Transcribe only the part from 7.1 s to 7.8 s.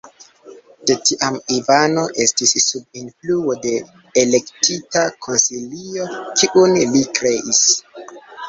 kreis.